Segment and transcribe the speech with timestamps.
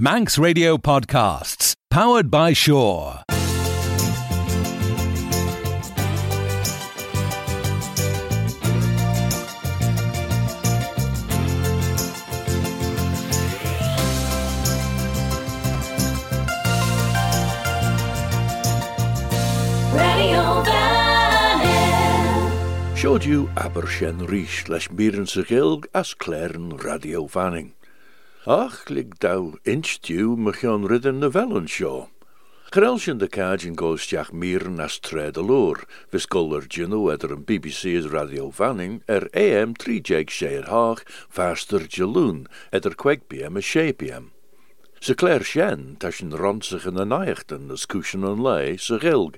[0.00, 3.22] Manx Radio Podcasts, powered by Shore.
[22.94, 27.77] Siod yw Aberllen Rhys leis mirin sy'n gilg as Claren Radio Fanning.
[28.46, 32.08] Ach, lig dau dew mychion ridden na velen show.
[32.70, 38.50] Gerelsjen de cajin goostjach miren as tred aloor, vis guller gino eder een BBC's radio
[38.50, 44.30] vanning er AM 3 jeg sheer haag, faster jaloon, eder kwek bm a she bm.
[45.00, 49.36] Ze clair shen, tashin in de naechten, as cushion en lei, se gilg.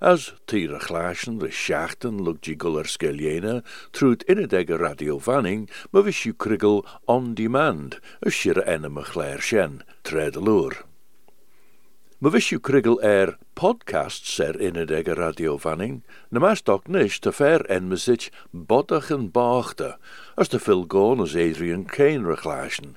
[0.00, 3.62] as tíra chláan le seaachtain lugdí golar scaléna
[3.92, 9.04] trúd inadeg a radio fanning ma bhí siú crigal on demand a sir enna a
[9.04, 10.82] chléir sin, tred lŵr.
[12.20, 16.88] Ma bhí siú crigal ar er podcast ser inadeg a radio fanning, na más doc
[16.88, 19.96] nis te fer enmasit bodach an báachta,
[20.36, 22.96] as te fil gón as Adrian Kane ra chláan,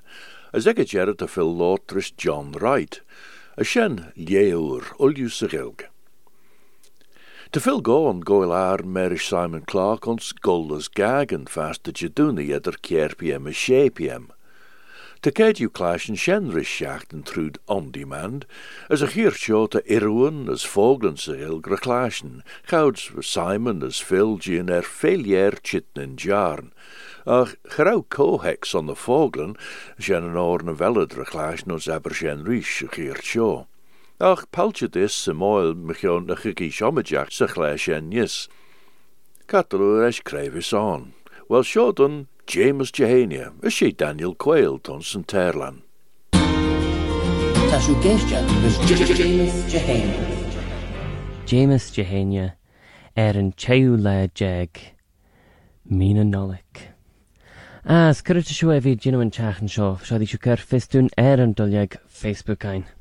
[0.54, 1.86] as ag a gerad te fil Lord
[2.18, 3.02] John Wright,
[3.58, 5.90] a sin léúr uliú sa gilg.
[7.50, 12.76] Te veel goon goil ar merish Simon Clark ons golders gagen fast de jaduni eder
[12.84, 14.26] kierpiem a shapiem.
[15.22, 18.44] Te keid you clash en shenrish schachten trud on demand,
[18.90, 24.70] as a hier te irwen as voglen se il greclashen, gouds Simon as Phil gin
[24.70, 24.84] er
[25.64, 26.74] chitten in jarn.
[27.26, 29.56] Ach, grauw cohex on de voglen,
[29.98, 33.68] shen an orne veled reclashen os aber shenrish a hier show.
[34.20, 38.48] Ach, paltje dis se moel mechion na chigi siomajach sa chleis en nis.
[39.46, 41.14] Catalw eis crevis on.
[41.50, 45.84] Wel siodan James Jehania, is she Daniel Quayle tons yn Terlan.
[46.34, 48.42] Tá siú géiste
[49.14, 50.18] James Jehane.
[51.46, 52.56] James Jehania
[53.16, 54.96] er an teú le jeg
[55.86, 56.90] mína nolik.
[57.86, 59.70] As cyrta siw e fi gynnu yn teachan
[61.18, 62.97] er an dolyag Facebook ein.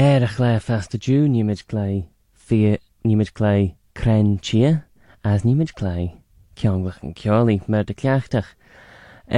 [0.00, 2.06] Er a chléir festa dú níimiid lé
[2.48, 2.58] fi
[3.02, 3.54] níimiid lé
[3.98, 4.60] cren tí
[5.26, 5.94] as níimiid lé
[6.54, 8.52] ceanglach an ceálaí mar de ceachteach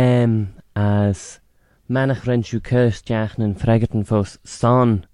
[0.03, 0.34] um,
[0.76, 1.41] as
[1.88, 5.06] menach rinú chusteach an freigatan fós san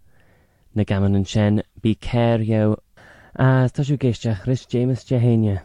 [0.74, 2.74] na gaman an sin bí céirjou
[3.38, 5.62] as táisiú géisteach Chris James dehéine.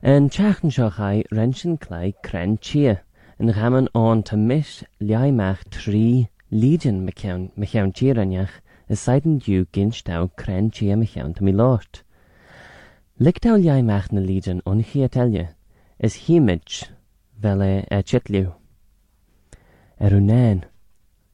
[0.00, 2.88] An teachan seo cha rinsin lé cren tí
[3.38, 10.70] in gaman an tá mis leimmeach trí lían me cheantíreneach is saidan dú ginstá cren
[10.70, 12.02] tí am cheanta mí láirt.
[13.18, 15.54] Lichtá leimmeach na lían ón chiateile
[15.98, 16.88] is hiimiid
[17.40, 18.52] bheile a chitliú.
[20.00, 20.64] Ar er unéin,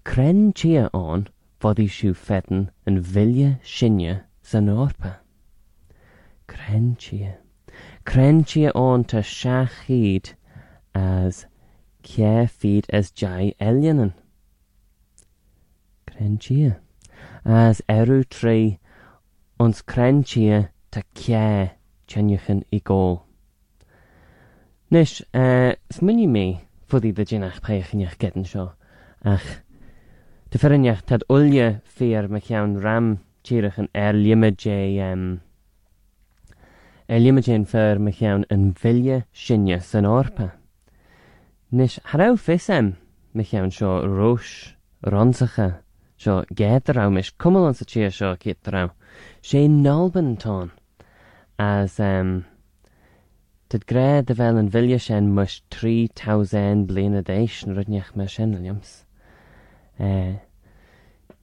[0.04, 1.28] cren tí an
[1.60, 5.19] fodí siú fetan an bhile sinne san ápa.
[6.47, 7.20] Cren tí.
[8.04, 10.34] Cren tí an tá seaach chiad
[10.94, 11.47] as
[12.03, 14.12] ce fiad as de eileanan.
[16.06, 16.76] Cren tíe.
[17.48, 18.76] as erú trí
[19.56, 21.72] ons crentia tá ce
[22.06, 23.25] tennechan i ggó.
[24.91, 28.72] Nis uh, eh, smuní mé fudí de ginach peichanneach gean seo
[29.25, 29.64] ach
[30.50, 35.41] de feranneach tad ulje fér me cean ram tíirech an air er limeé um,
[37.08, 40.53] er limeé fer me chean an vilje sinnne san orpa.
[41.72, 42.97] Nis Hrá fisem
[43.32, 45.81] me chean seo rois ransacha
[46.18, 48.90] seo géad ra is cumil an sa tí seo cé ra.
[49.42, 50.70] sé nálban antá
[51.58, 52.44] as um,
[53.68, 58.26] Tá gré de bhil an bhile sin mus trí taán bliana éis an runeach me
[58.26, 59.04] sin alims.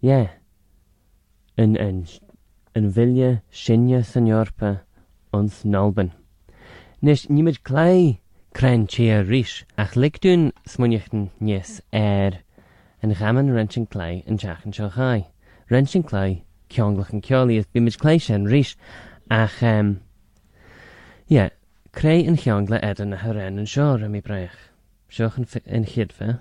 [0.01, 0.21] Jé
[1.59, 4.71] an bhile sinne san Joorpa
[5.31, 6.09] ons nálban.
[7.03, 8.17] Nnís níimiid léi
[8.57, 12.44] creintí a ríis ach licún smuneachtan níos air er
[13.05, 15.27] in chaman rentin léi an teachan seo chai.
[15.69, 18.75] Rentin léi ceanglach an ceolaíos bí mid lééis sin ríis
[19.29, 19.61] ach
[21.99, 24.57] cré an cheangla éan na thréan an seoir a mí breich,
[25.09, 26.39] Seoch in chiadfe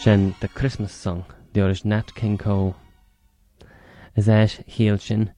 [0.00, 2.74] sin de Christmas song deir is Nat King Co.
[4.16, 5.32] Is éis híal sin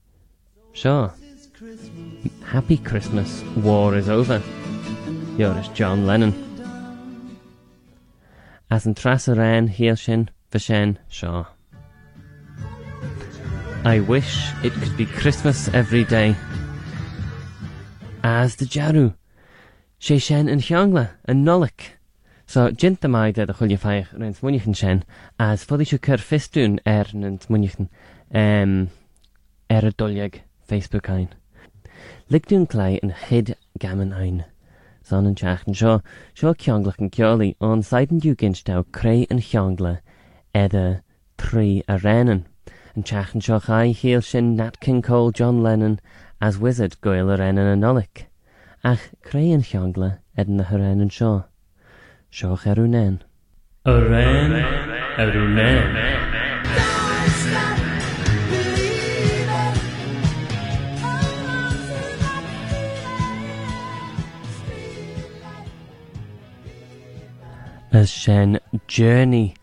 [0.73, 1.11] seo.
[2.45, 4.41] Happy Christmas, war is over.
[5.37, 6.52] Joris John Lennon.
[8.73, 11.45] as an tras a ran heal shin shaw.
[13.85, 16.35] I wish it could be Christmas every day.
[18.23, 19.13] As the jaru,
[19.99, 21.81] she shen in hyangla and nolik.
[22.47, 25.03] So jinta mai de de chulje feich rent munichen shen
[25.37, 27.89] as fodi shu ker fistun er nent munichen
[28.33, 28.89] um,
[29.69, 31.29] er a dolyag Facebook ein.
[32.31, 34.45] Ligdun clay and hid gammon ein
[35.03, 36.01] san an teachan seo,
[36.35, 39.99] seo ceanglach an ceolaí an saidan dú ginstá cré an cheangla
[40.55, 41.03] either
[41.37, 42.45] trí a renan.
[42.95, 45.99] An teachan seo chai chéal sin Nat King Cole John Lennon
[46.41, 48.25] as wizard goil a renan an nolic,
[48.83, 51.45] ach cré an cheangla edin na harenan seo.
[52.31, 53.19] Seo cherwnen.
[53.85, 57.02] A ren, a ren, a.
[67.93, 69.53] leis sin journey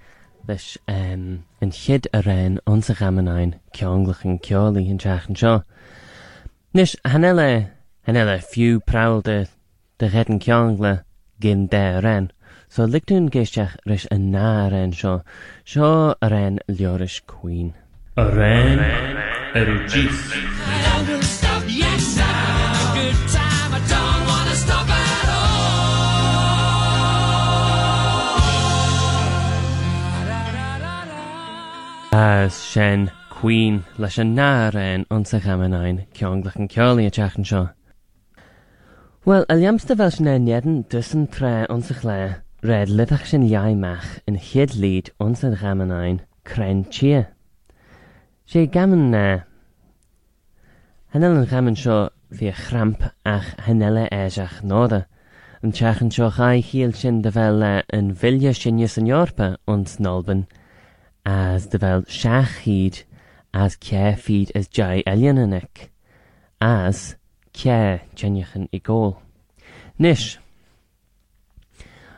[0.47, 5.65] leis um, an chiad a réin ansa gamannain ceanglach an ceálaí an teachan seo.
[6.73, 7.73] Nis hanile
[8.07, 9.39] hanile fiú prada
[9.99, 11.03] de réan ceangla
[11.41, 12.31] gin dé ran,
[12.69, 15.25] so liún géisteach leis an ná ran seo,
[15.65, 17.75] seo a ran leoris cuioin.
[18.17, 18.79] A ran
[19.59, 21.20] ar dís.
[32.13, 37.71] As sin cuoin leis an nárain ansa chaanain ceanglach an ceálaí a teachan seo.
[39.25, 43.47] Well eh, a leamsta bheil sin néan dus an tre ansa chlé réad litach sin
[43.47, 47.27] jaimmeach in chiad líd ansa chaanain crentí.
[48.45, 49.43] sé gaman na
[51.15, 55.07] Hanel an gaman seo hí chramp ach henile éiseach náda.
[55.63, 60.01] An teachan seo chaid híal sin de bheile eh, an bhilja sinne san Joorpa ons
[60.01, 60.49] Nolban
[61.31, 63.05] as de bhfuil seaachhíd
[63.53, 65.91] as cefiad as de eananic,
[66.61, 67.17] as
[67.53, 69.17] ce tenechan i ggóil.
[69.99, 70.39] Nis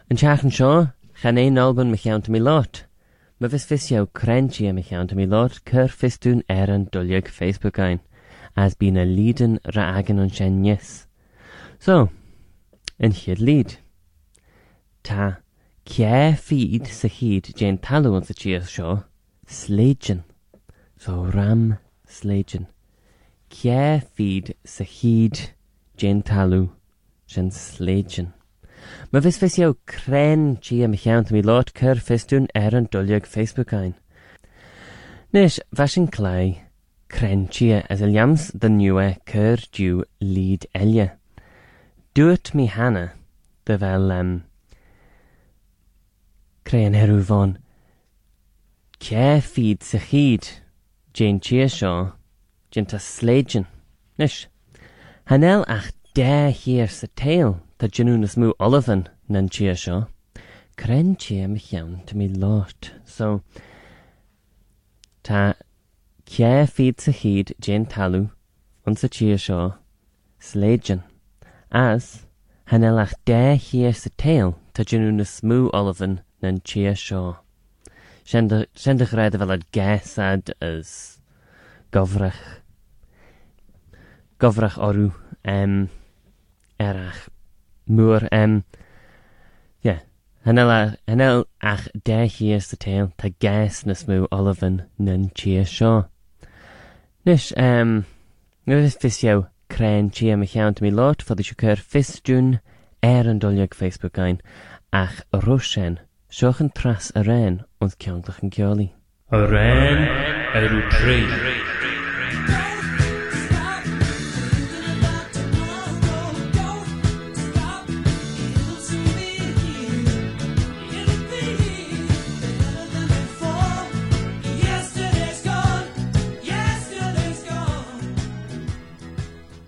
[0.08, 2.84] An teachan seo chan é nálban me cheanta mí lát,
[3.40, 7.28] ma bhís fisio crentí a me cheanta mí lát chur fistún ar er an duliaag
[7.28, 8.00] Facebook ein,
[8.56, 11.06] as bí na lídan ra agan an sin níos.
[11.78, 12.08] So,
[12.98, 13.76] an chiad líd.
[15.02, 15.41] Tá
[15.84, 16.36] Cie mm.
[16.38, 19.00] feed sy hyd jen talw yn sy chias sio,
[19.50, 20.22] sleijan.
[21.02, 22.68] So ram sleijan.
[23.50, 25.40] Cie feed sy hyd
[25.98, 26.68] jen talw
[27.26, 28.30] jen sleijan.
[29.10, 33.26] Mae fys fes iaw cren chi am iawn mi lot cyr ffestwn er yn dwliog
[33.26, 33.94] Facebook ein.
[35.34, 36.62] Nes, fashion clai,
[37.08, 41.10] cren chi as eliams the dy niwe cyr diw lyd elia.
[42.14, 43.06] Dwt mi hana,
[43.66, 44.32] dy fel um,
[46.64, 47.56] cré an heú bháin.
[49.00, 50.60] Cé fiad sa chiad
[51.12, 52.12] Jane tí seo
[52.70, 53.66] ginnta sléidjin
[54.18, 54.46] nus.
[55.26, 60.06] Hanel ach dé hir sa téal tá genúna smú Olivan nan tí seo,
[60.76, 63.42] Crentí me chean te mí láirt so
[65.22, 65.54] Tá
[66.26, 68.30] cé fiad sa chiad Jane talú
[68.86, 69.74] an sa tí seo
[70.40, 71.02] sléidjin
[71.70, 72.26] as
[72.70, 77.36] hanel ach dé hir sa téal tá genúna smú Olivan na'n chia seo.
[78.24, 78.48] Sian
[79.00, 80.92] dechrau fel ad gethad ys
[81.94, 82.42] gofrach.
[84.42, 85.10] Gofrach orw
[85.44, 85.88] em,
[86.78, 87.28] erach
[87.86, 88.62] mwr em.
[89.82, 90.00] Ie, yeah.
[90.46, 96.08] hynel ach de hias the tail ta ges nes mw olifan na'n chia seo.
[97.26, 98.04] Nish, em,
[98.66, 102.56] nid fys iawn cren chi am y llawn mi lot, fod eisiau cyr ffis dwn
[103.02, 104.40] er yn doliog Facebook ein
[104.92, 106.00] ach rwysien
[106.32, 108.86] Sioch yn tras y ren ond cianglach yn cioli.
[109.36, 109.98] Y ren
[110.56, 111.18] yr er yw tri.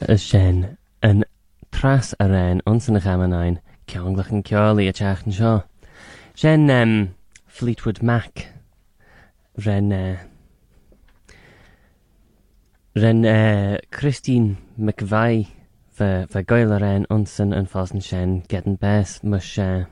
[0.04, 0.64] y sien
[1.04, 1.22] yn
[1.72, 3.60] tras y ren ond yn y chamenain
[3.92, 5.54] ceanglach yn cioli a teach yn sio.
[6.42, 7.14] Ren um,
[7.46, 8.48] Fleetwood Mac.
[9.64, 9.92] Ren...
[9.92, 10.16] Uh,
[12.96, 15.48] Ren uh, Christine McVie
[15.94, 19.84] fy, fy goel yr en onsen yn ffos yn sien gedyn beth mys uh,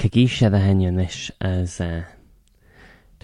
[0.00, 2.06] cygisio dda henion ish as uh,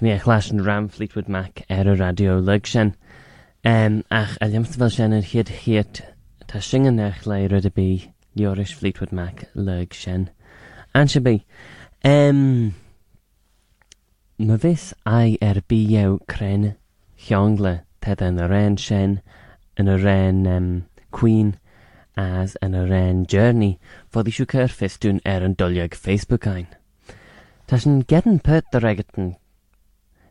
[0.01, 2.95] Dwi eich las yn ram Fleetwood Mac er y radio lyg sien.
[3.69, 6.01] Um, ach, a ddim fel sien yn hyd hyd
[6.49, 7.89] ta sy'n yn eich leir ydy bi
[8.39, 10.31] Liorish Fleetwood Mac lyg sien.
[10.97, 11.35] An sy'n bi,
[12.03, 12.73] Um,
[14.39, 16.63] na fes ai er biew cren
[17.27, 19.19] llongle tedd yn yr en sien,
[19.77, 20.71] yn yr en um,
[21.13, 21.51] Queen,
[22.17, 23.77] as yn yr en Journey,
[24.09, 26.73] fod i siw cyrffus dwi'n er yn dolyg Facebook ein.
[27.69, 29.35] Tas yn gedyn pyrt dy regatan,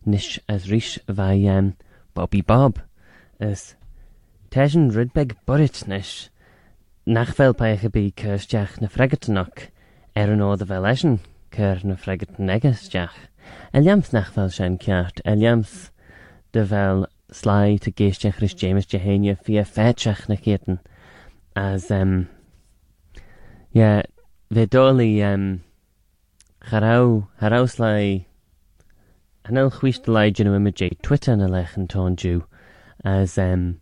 [0.09, 1.75] nish as rhys fai um,
[2.17, 2.81] Bobby Bob,
[3.37, 3.75] as
[4.49, 6.31] tas yn rydbeg bwrit nish,
[7.05, 9.69] nach fel paich y bu cyrstiach na fregatanach,
[10.17, 11.19] er yn oedd y fel eisiau.
[11.51, 13.29] chur na freigad negusteach
[13.73, 15.21] a leams nachfuil sin ceart.
[15.25, 15.91] A leams
[16.53, 20.79] de bhil sláid a géisteach is James de héine fi a féteach na chéan
[21.55, 22.27] as um,
[23.71, 24.01] yeah,
[24.51, 25.61] bheit dólaí um,
[26.69, 26.97] chará
[27.41, 27.91] harráslá
[29.45, 32.43] anil chuiste leidirú imidé Twitter na lechantónú
[33.03, 33.79] as um,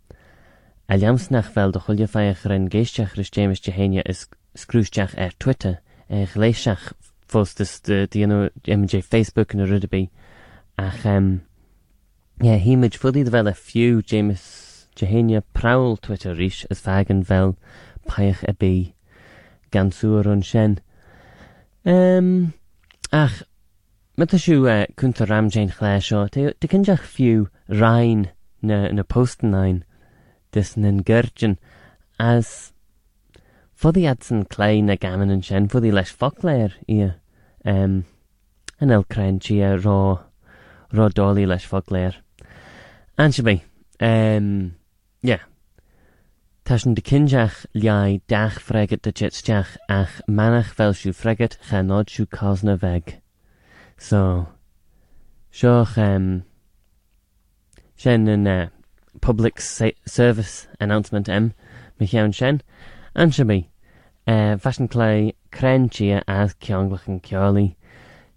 [0.89, 5.79] a leamsnachfuil do chuile féach an géisteach Christémas de héine is scrúisteach ar er Twitter
[6.09, 6.91] er ar léiseach
[7.27, 10.09] fóstas de dhéanú image Facebook na rudaby
[10.77, 11.41] ach um,
[12.41, 17.55] yeah, híimiid fudí de bheile fiú James Jehania Prowl Twitter ríis is fegan bhil
[18.07, 18.93] paich a bí
[19.71, 20.79] gan suúr an sin.
[21.85, 22.53] Um,
[23.11, 23.43] ach,
[24.17, 28.29] met a siú uh, kunta ram Jane chlé seo, de cinseach fiú rain
[28.61, 29.83] na, na postanin
[30.51, 31.57] dis nan gurgin
[32.19, 32.73] as
[33.77, 37.01] fudí ad san clé na gaman an sin fudí leis foléir í
[37.65, 38.03] um,
[38.79, 39.99] an elcrain si a rá
[40.93, 42.15] rá dálí leis fogléir.
[43.17, 43.61] An se bé,
[43.99, 44.75] um,
[45.21, 45.43] yeah.
[46.65, 51.81] Tá sin de cinseach leai deach fregat de jitsteach ach manach fel siú fregat cha
[51.81, 53.21] nód siú cosna bheig.
[53.97, 54.47] So,
[55.51, 56.43] seoch um,
[57.95, 58.69] sin an uh,
[59.21, 61.53] public sa service announcement em
[61.99, 62.61] me chean sin,
[63.17, 63.65] Anshami,
[64.27, 67.75] uh, e, Fashion Clay, Cren Chia as Kionglach and Kiali,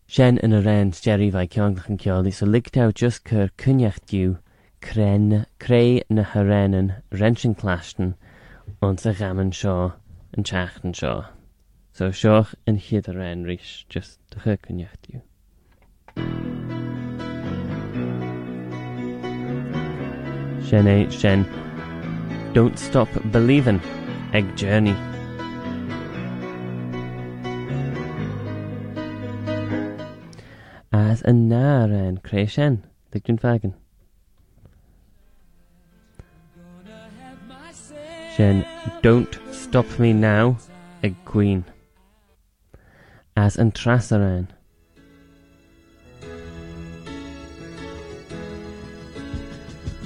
[0.06, 4.38] Shen and Aren Jerry by Kionglach and Kiali, so Ligtau just Ker Kunyach Dew,
[4.80, 8.14] Cren, Cray na Harenan, Renshin Clashton,
[8.80, 9.92] on the Gammon Shaw,
[10.32, 11.26] and Chachten Shaw.
[11.92, 15.20] So Shawch and Hid Aren Rish, just the Ker Kunyach Dew.
[20.66, 21.12] Shen H.
[21.12, 21.44] Shen,
[22.54, 23.82] don't stop believing.
[24.32, 24.96] egg journey.
[30.92, 33.75] As an naren creation, the Grunfagen.
[38.37, 38.64] Shen,
[39.02, 40.58] don't stop me now,
[41.02, 41.64] egg queen.
[43.37, 44.49] As an trasaran.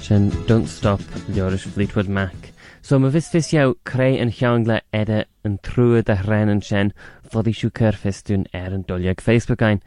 [0.01, 2.44] Shen, don't stop, the Irish Fleetwood Mac.
[2.85, 6.91] So mae fys fys iaw creu yn llangla eda yn trwyd a rhen yn sien
[7.33, 9.79] fod i siw cyrffys dwi'n er yn doliag Facebook ein.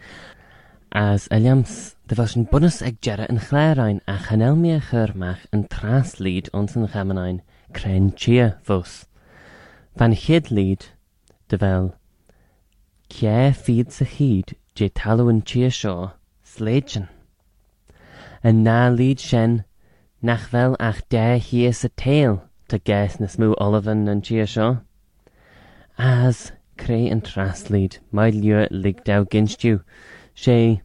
[0.90, 1.76] As Eliams,
[2.10, 6.16] dy fos yn bonus ag jera yn chlerain a chanel mi a chyrmach yn tras
[6.18, 7.38] lyd ond yn chamenain
[7.78, 8.96] cren chia fws.
[9.94, 10.88] Fan hyd lyd,
[11.54, 11.88] dy fel,
[13.14, 15.94] Cie ffyd sy chyd, je talwyn chia sio,
[16.42, 17.06] sledgen.
[18.42, 19.60] Yn na lyd sien,
[20.18, 24.80] nach fel ach de hir sy teil, to guess na smú Olivan an tí seo.
[25.98, 29.82] As cré an traslíd mai lua ligdá ginstú,
[30.34, 30.80] sé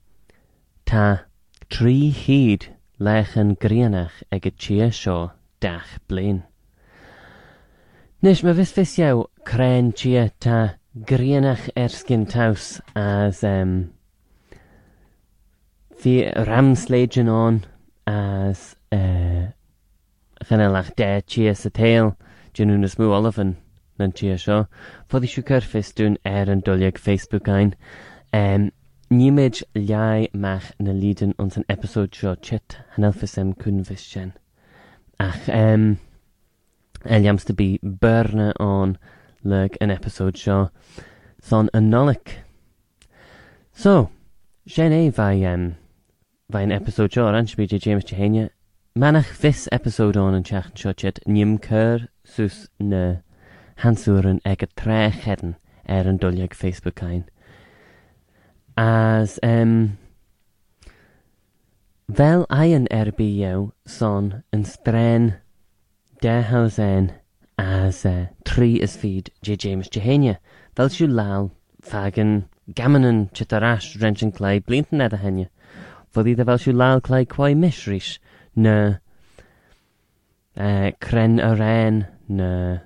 [0.86, 1.26] tá
[1.70, 2.68] trí híd
[3.00, 6.44] lech an grianach ag a tí seo dach blin.
[8.22, 13.94] Nis ma fis fis iaw crén tia ta grianach erskin taws as um,
[15.98, 17.66] fi ramslagen on
[18.08, 19.52] as uh,
[20.48, 22.14] chanelach de chia sa teil,
[22.54, 23.56] dynwn ys mw olafan
[24.00, 24.64] nan chia sio.
[25.10, 27.76] Foddi siw cyrffus dyn er yn dwliag Facebook ein.
[28.34, 28.72] Um,
[29.14, 34.32] Nímid leai mach na líden ons an episode seo chit hanelfasem cún fys sin.
[35.20, 36.00] Ach, um,
[37.06, 38.98] eliams to be burna on
[39.44, 40.72] lurk an episode seo
[41.42, 42.40] son anolic.
[43.74, 44.10] So,
[44.66, 45.76] sin é fai, um,
[46.52, 48.50] fai an episode seo, ranch byd James Chehenia
[48.96, 53.24] Manach this episode on yn seach siochet nim cyr sus ne
[53.82, 55.56] hansur ag y tre chedden
[55.96, 57.24] er yn dwliag Facebook ein.
[58.78, 59.98] As, um,
[62.20, 63.64] fel ein erbu yw
[63.96, 65.26] son yn stren
[66.22, 67.10] de dehausen
[67.58, 69.58] as uh, tri is feed J.
[69.58, 70.38] James Jehenia.
[70.76, 71.50] Fel siw lal
[71.82, 75.50] fagan gamanan chitarash rentyn clai blintan edrych henia.
[76.14, 78.20] Fodd iddo fel siw lal clai quai mishrish
[78.56, 79.00] na
[80.58, 81.44] uh, Cren e.
[81.44, 82.82] y Ren, na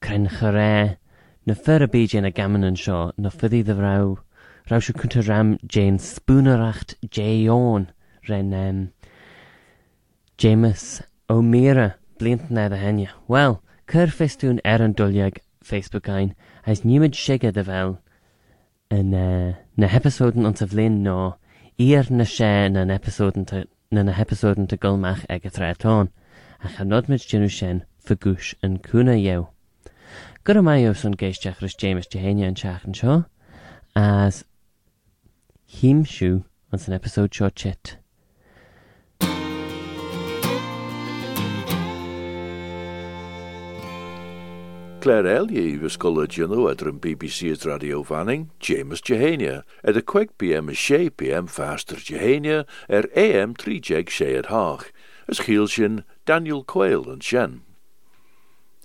[0.00, 0.98] Cren Chyre,
[1.46, 4.16] na Fyr y Byd Jane a Gammon yn sio, na Fyddi Ddyfraw,
[4.70, 7.88] Rawsio Cynta Ram Jane Spoonerach Jayon,
[8.28, 8.92] Ren um,
[10.38, 13.14] James O'Meara, blint na dda henia.
[13.28, 13.58] Wel,
[13.90, 16.34] cyr ffestwn er yn dwliag Facebook ein,
[16.66, 17.96] aes niwyd siga dy fel
[18.92, 21.34] yn uh, na episodyn ond tyflyn no,
[21.80, 23.46] i'r na se na'n episodyn
[23.92, 26.08] na na hepaóden de gulmach ag a trátáin
[26.64, 29.48] a cha nodmid dúú sin fagúis an cúna jeu.
[30.44, 33.26] Gu maioh san géisteach is James de héine an teachan seo
[33.94, 34.44] as
[35.68, 37.96] híimsú an san episód seo chit.
[45.02, 50.68] Claire Ellie was gynno at an BBC's radio fanning, James Jehania, at a quick PM
[50.68, 54.92] a she PM faster Jehania, er AM 3 jeg she at Haag,
[55.26, 57.62] as Gielsjen Daniel Quayle and Shen.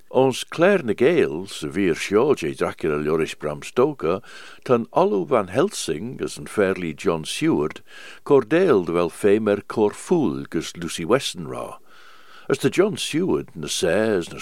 [0.10, 1.46] Ons Claire na Gael,
[2.34, 4.22] je Dracula Loris Bram Stoker,
[4.66, 7.84] tan Allo van Helsing as an fairly John Seward,
[8.24, 11.78] Cordale de wel famer Corfool gus Lucy Westenra.
[12.50, 14.38] As de John Seward na Says na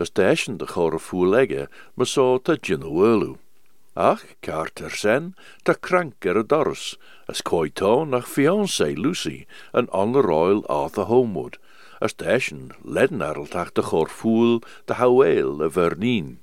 [0.00, 0.66] as de Eschen de
[1.26, 3.36] legge, maar so ta Ginowelu.
[3.94, 6.96] Ach, Carter sen, ta krank er a dors,
[7.28, 11.58] as koito nach fiancé Lucy, an on Royal Arthur Homewood,
[12.00, 16.38] as de Eschen ledden arltach de chore de haweel a Vernien.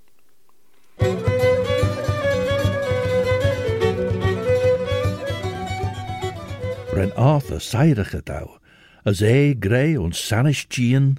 [6.94, 8.61] Ren Arthur seirige dau,
[9.04, 11.18] as é gré ons sannis Jean,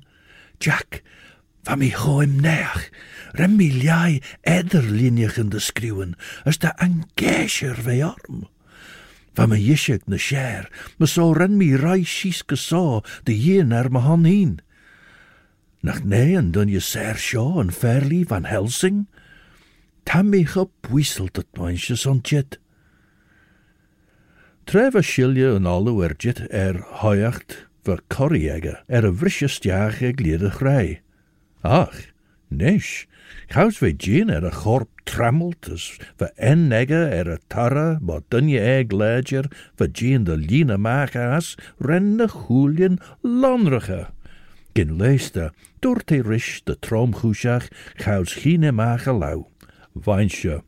[0.61, 1.03] Jack,
[1.65, 2.91] van mi choim neach,
[3.39, 8.47] rem mi liai ederlinjechen de skriwen, as de angeischer vei arm.
[9.35, 12.05] Van me jishig na share, me so ren mi rai
[13.25, 14.61] de jen er me han heen.
[15.83, 17.17] Nach neien dun je ser
[17.61, 19.07] en fairly van Helsing,
[20.05, 22.59] tam mi gepuiselt het meisje son jet.
[24.65, 30.99] Tref shilje en er jet er hoyacht, ver corriege er a steach ag liad a
[31.65, 32.07] Ach,
[32.51, 33.07] nish,
[33.49, 38.93] chaus ve jean er a chorp trammeltas, ver ennege er a tarra, ma dunje ag
[38.93, 39.47] ledger,
[39.77, 44.11] ver jean de lina maach as, renne choelien lanrige.
[44.75, 49.47] Gin leeste, door te rish de tromgoesach, chaus chine maach a lau.
[49.95, 50.63] Weinsje,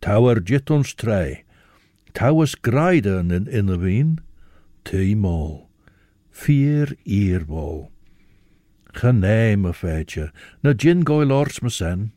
[0.00, 1.44] tower jit ons trei,
[2.12, 4.18] towers graiden in innerween,
[4.84, 5.67] te mol
[6.38, 7.90] vier eerbol.
[8.94, 10.30] Geneem me feitje,
[10.62, 12.10] na gin goil ors me sen.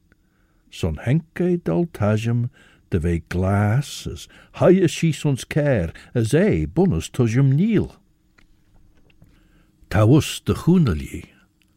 [0.70, 2.50] Son henke daltajum
[2.92, 4.28] de ve glas, as
[4.60, 7.90] haie shees ons care, as e bonus tujum niel.
[9.90, 11.26] Tawus de choenelje,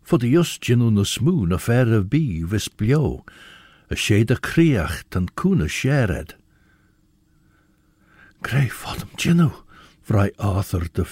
[0.03, 3.25] for de just gin na smoon a fair of bi vis blio,
[3.91, 6.35] a shade a kriach tan kuna shared.
[8.43, 9.11] Grey fodem
[10.05, 11.05] vrij Arthur de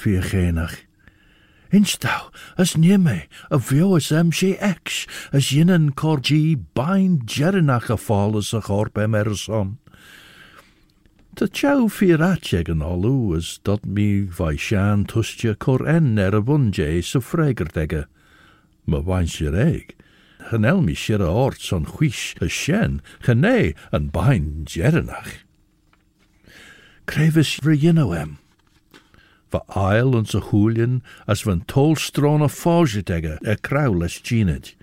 [1.73, 1.81] viergenach.
[1.81, 7.97] Instau, as nieme, a vio as em she ex, as yinnen corgi bain jerinach a
[7.97, 9.79] fall as a chorp em er son.
[11.35, 11.47] Ta
[12.83, 17.03] olu as dat mi vai shan tustje cor en er a bunje.
[18.87, 19.95] Ma reg.
[20.51, 25.45] Genel mi shira ort son chwish a shen, gene an bain jerinach.
[29.53, 30.41] Va ail en sa
[31.29, 32.49] as van tolstron a
[33.45, 34.75] er kraules gined.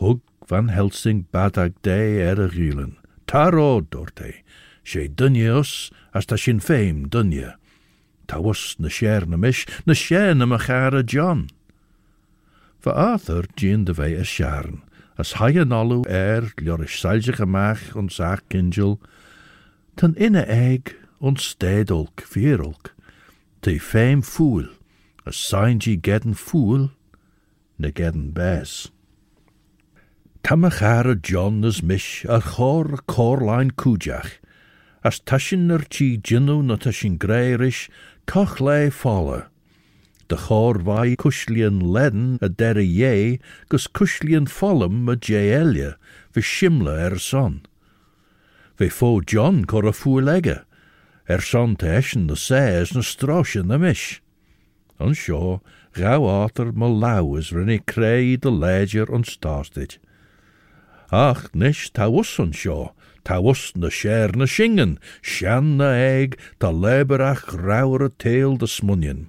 [0.00, 2.96] Hug van Helsing badag de er a.
[3.26, 4.34] Taro dorte,
[4.84, 5.50] sé dunje
[6.12, 7.54] as ta sin féim dunje.
[8.26, 11.48] Ta was na sér na mis, na sé na ma chara John.
[12.82, 14.24] Va Arthur gin de a
[15.18, 15.34] as
[15.72, 18.98] alu er ljoris salge gemaach ons saak kinjel,
[19.96, 21.54] ten inne eig ons
[22.32, 22.90] vierolk,
[23.62, 24.66] te fame fool,
[25.24, 26.90] a sign ye gedden fool,
[27.78, 28.90] ne gedden bes.
[30.42, 34.32] Tamachara John as mish a chor corline kujach,
[35.04, 37.88] as tashin er chi jinnu na tashin greirish,
[38.26, 39.46] koch lay falle.
[40.26, 45.94] De chor vai kushlian leden a derre ye, gus kushlian follum a jeelia,
[46.32, 47.62] vi shimla er son.
[48.76, 49.92] Ve fo John cor a
[51.28, 54.20] er son te eschen de sês na strosje na mis.
[54.98, 55.60] An seo,
[55.94, 59.98] gauw ater me lauwes rinne krei de leger on starstit.
[61.10, 66.38] Ach, nis ta wuss an seo, ta wuss na scher na shingen, shan na eig,
[66.58, 69.28] ta leberach rauwere teel de smunjen.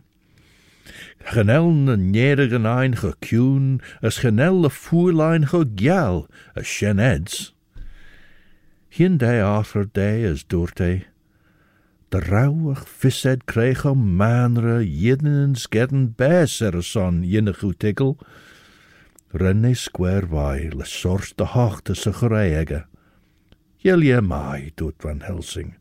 [1.31, 7.53] Genel na nerigen ein gekjoen, as genel de voerlein gegjal, as shen eds.
[8.89, 11.05] Hien day after day as doorte,
[12.13, 13.41] de rauwig vised
[13.89, 18.13] om manre jiddens gedden bes er son jinne goed tikkel.
[19.33, 22.83] Renne square vai le sors de hochte sa choreige.
[23.81, 25.73] Jelje mai, doet Van Helsing.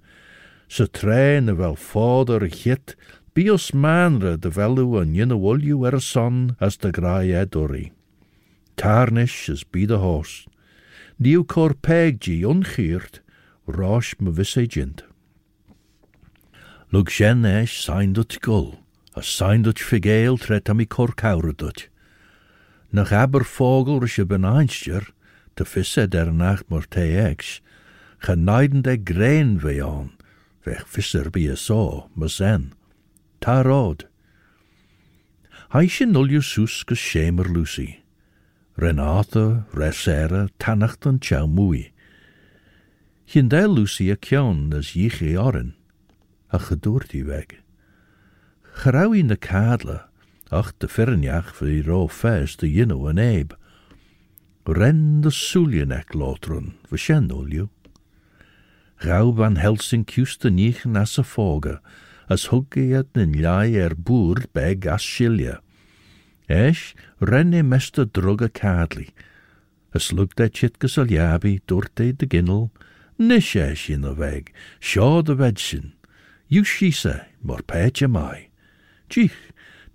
[0.68, 2.96] Ze trein wel vader git,
[3.34, 7.92] bios manre de velu an jinne wolju er son as de graai edori.
[8.80, 10.46] Tarnish is bi de hoos.
[11.20, 13.20] Nieuw cor pegji ongeert,
[13.68, 15.11] rosh me visse jint.
[16.92, 18.74] Lug sien eis sain dut gul,
[19.16, 21.86] a sain dut figeil tret am i cor cawr dut.
[22.92, 25.08] Nach aber fogel rys y ben einstjer,
[25.56, 27.62] te fissed er nacht mor te ex,
[28.20, 30.12] geneiden de grein ve on,
[30.68, 32.74] vech fisser bi y so, mysen.
[33.40, 34.04] Ta rod.
[35.72, 38.02] Haishin nulju sus gys shemer Lucy.
[38.76, 41.86] Renata, Resera, Tanacht yn chaw mwy.
[43.32, 45.72] Hyn de Lucy y cion as yich e orin.
[46.52, 47.56] A gedoort i weg.
[48.84, 50.02] Gerau in de kadle,
[50.52, 53.56] ach de firnjach vir ro fes de yino an eb.
[54.68, 57.68] Ren de suljenek lotrun, vashen olju.
[59.02, 61.80] Rau van Helsing kuste nichen as a foge,
[62.28, 65.58] as hugge het nin jai er boer beg as shilje.
[66.48, 69.08] Eis, renne meste droge kadli.
[69.94, 72.70] As luk dat chitkas al jabi, dorte de ginnel,
[73.18, 75.34] nish eis in de weg, shaw de.
[75.34, 76.01] You
[76.52, 78.48] Jushisa, mor pecha mai.
[79.08, 79.32] Gich,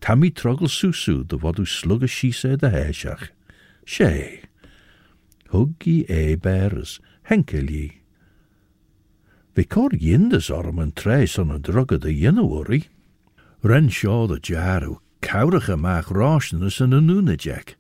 [0.02, 3.28] tammi trogl susu, the fod yw slwg shisa dy hesiach.
[3.86, 4.42] She,
[5.54, 6.98] hwgi e beres,
[7.30, 7.86] henkel i.
[9.54, 12.88] Vi cor yndys orm yn tres o'n drug of the ynawori.
[13.62, 17.76] Ren sio dy jarw, cawrach mach rosnus yn y nŵnajec.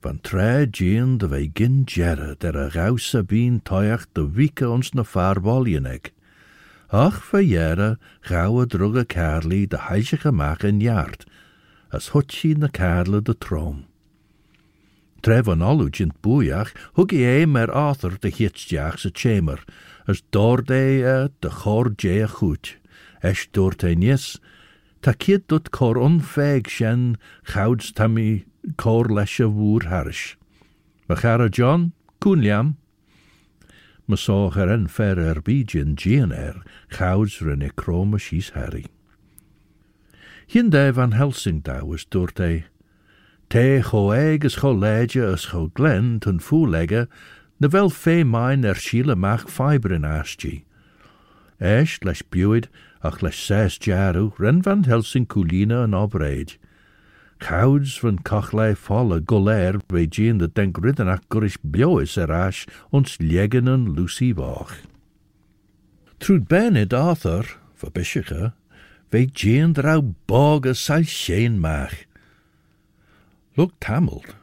[0.00, 4.72] Van tre gyn dy fe gyn jera der a gaws a bîn toiach dy vica
[4.72, 6.08] ons na farbolioneg.
[6.92, 11.24] Ach verjere gauwe droge karli de heisige maag in jaart,
[11.92, 13.84] as hotchi na karle de troom.
[15.22, 19.60] Tre van allu jint boeiach, huggi e mer Arthur de hitstjaach se chamber,
[20.08, 22.28] as dorde de chor je a
[23.22, 24.40] es dorte nies,
[25.02, 28.44] Ta kid dut cor onfeg shen chawds tammy
[28.76, 30.36] cor lesha wŵr harish.
[31.08, 31.92] Machara John.
[32.22, 32.79] Ma
[34.16, 38.86] so her en fer er bijin gian er, chawds renne chroma shis harry.
[40.46, 42.64] Hinde van Helsing da was dorte.
[43.48, 47.06] Te cho eg as cho leidje as cho glen ten voelegge,
[47.60, 50.62] na wel fe mine er schiele mach fibrin astje.
[51.60, 52.68] Esch les buid
[53.02, 56.56] ach les ses jaru ren van Helsing coolina an obreid.
[57.40, 63.16] Cauds van cochlei folle goler bij jean de denk riddenach gurish biois er ash ons
[63.18, 64.74] liegenen Lucy Bach.
[66.18, 68.52] Trud Bernard Arthur, verbischiche,
[69.08, 71.96] ve jean drau boge sal sheen mach.
[73.56, 74.36] Look tameld,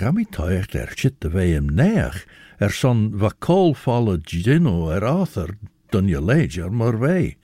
[0.00, 2.24] Rami toicht er chit de veem neach,
[2.56, 5.58] er son va col folle gino er Arthur,
[5.92, 7.36] dun je leger maar wei.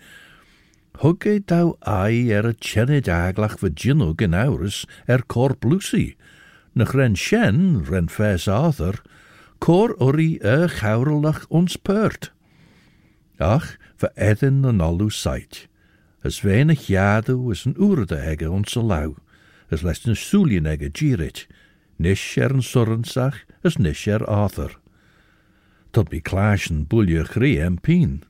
[1.03, 6.17] Hugge dau ai er a chenid aglach va gino genaurus er corp Lucy.
[6.75, 9.03] Nach ren shen, ren Arthur,
[9.61, 12.31] cor uri er chaurelach ons pert.
[13.39, 15.69] Ach, va edin an allu sait.
[16.25, 19.17] As venig jadu is een oerde egge ons lau.
[19.71, 21.47] As les een soelien egge girit.
[21.99, 24.79] Nish er sorrensach, as nish er Arthur.
[25.93, 28.25] Tot mi klaasjen bulje chrie en pien.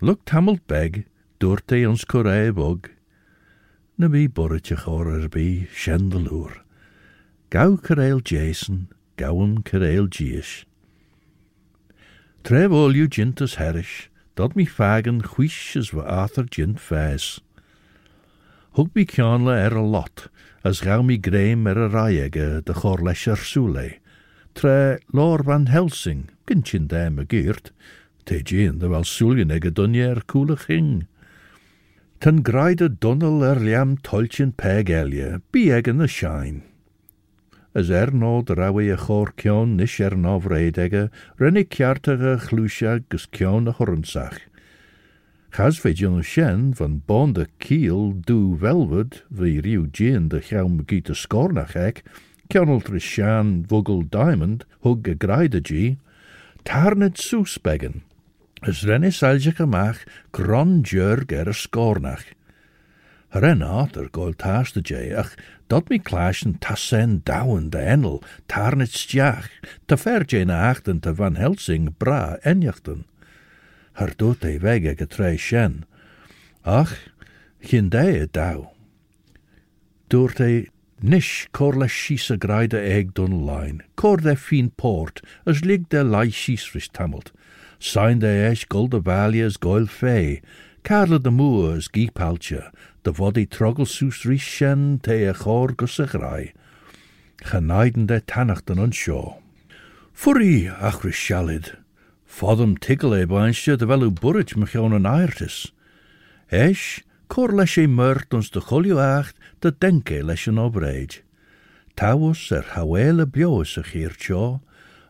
[0.00, 1.04] Luk tamelt beg,
[1.44, 2.86] doorte ons korei bog.
[4.00, 6.62] Na bi borretje chor er bi shendeloer.
[7.52, 8.86] Gau kareil Jason,
[9.20, 10.64] gauwen kareil Gies.
[12.48, 14.08] Trev olju jintas herish,
[14.40, 17.40] dat mi fagen chwish as wa Arthur jint fes.
[18.78, 20.28] Hug kianle er a lot,
[20.64, 23.98] as gau mi greim er a raiege de lesher soule.
[24.54, 27.70] Tre Lor van Helsing, gintjin dem a geert,
[28.24, 31.06] te jean de soelien ege dunje er koele ging.
[32.20, 36.62] Ten graide dunnel er liam toltjen peg elje, bi egen a shine.
[37.74, 43.26] As er no drawe a chor kion nish er no vredege, renne kjartige chlusja gus
[43.26, 44.38] kion a hornsach.
[45.54, 51.76] Chas ve jyn van bonde kiel du velvud, vi riw jyn de chaum gita scornach
[51.76, 52.04] ek,
[52.48, 55.98] kionnel shan vogel diamond, hug a graide gi,
[56.64, 58.02] tarnet soesbeggen.
[58.64, 62.24] As renne salje gemach, grandjurg er a scornach.
[63.28, 65.34] Ren Arthur gol taast de ach,
[65.68, 69.50] dat mi klaasjen tassen douwen de enel, tarnet stjach,
[69.86, 73.04] te ver je na achten te van Helsing bra enjachten.
[73.92, 75.84] Haar doet hij weg shen.
[76.62, 76.96] Ach,
[77.60, 78.72] gin dee douw.
[80.06, 80.38] Doort
[81.00, 85.82] Nish cor le shees a graide egg dun line, cor de fin port, as lig
[85.88, 86.88] de lai shees ris
[87.84, 87.92] tamelt.
[87.92, 90.40] Sign de esh gul de valias goil fey,
[90.82, 92.70] Carla de moors gi palcha,
[93.04, 95.74] de vodi trogel soes ris shen te a chor
[98.06, 99.38] de tannacht an unshaw.
[100.12, 101.76] Furry ach ris shalid.
[102.26, 103.26] Fodum tiggle e
[103.76, 105.70] de velu burrit mechion an airtis.
[106.50, 107.52] Esh, cor
[108.34, 111.22] ons de cholio acht de denke leis an obreid.
[111.96, 114.60] Tawus er hawele bios a chir tjo,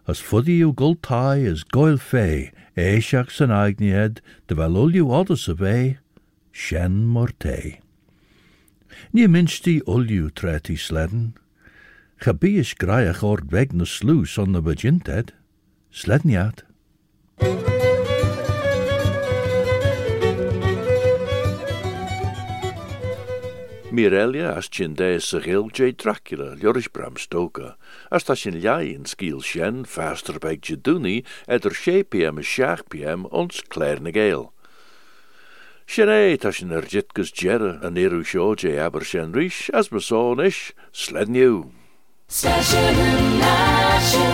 [0.06, 5.98] as fuddi yw gultai as goil fe, eisiach san agnied, de ulju odas a ve,
[6.52, 7.80] shen morte.
[9.12, 11.34] Ni minsti ulju treti sledden.
[12.20, 13.84] Chabies graiach ord weg na
[14.38, 15.30] on the bajinted.
[15.92, 16.62] Sledniat.
[23.94, 25.92] Mirelia as chin de sa gil J.
[25.92, 27.76] Dracula, Joris Bram Stoker,
[28.10, 33.62] as ta sin in skiel shen, faster beg jeduni, eder 6 pm 6 pm ons
[33.70, 34.50] klerne geel.
[35.86, 38.78] Shené ta sin er jitgus jerre an eru sjo J.
[38.78, 41.70] aber shen rish, as me so ish, sled new.
[42.26, 44.33] Station National